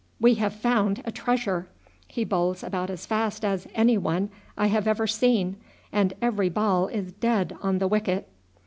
"We 0.19 0.33
have 0.33 0.55
found 0.55 1.03
a 1.05 1.11
treasure. 1.11 1.67
He 2.07 2.23
bowls 2.23 2.63
about 2.63 2.89
as 2.89 3.05
fast 3.05 3.45
as 3.45 3.67
any 3.75 3.99
one 3.99 4.31
I 4.57 4.65
have 4.65 4.87
ever 4.87 5.05
seen, 5.05 5.57
and 5.91 6.15
every 6.23 6.49
ball 6.49 6.87
is 6.87 7.11
dead 7.11 7.55
on 7.61 7.77
the 7.77 7.87
wicket." 7.87 8.27